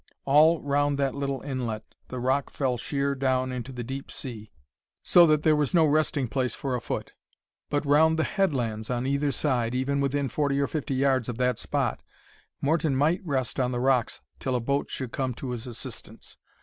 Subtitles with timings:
[0.25, 4.49] All round that little inlet the rock fell sheer down into the deep sea,
[5.03, 7.13] so that there was no resting place for a foot; it
[7.69, 11.59] but round the headlands on either side, even within forty or fifty yards of that
[11.59, 12.01] spot,
[12.61, 16.35] Morton might rest on the rocks, till a boat should come to his assistance.